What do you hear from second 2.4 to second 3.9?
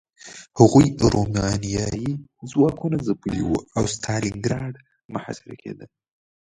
ځواکونه ځپلي وو او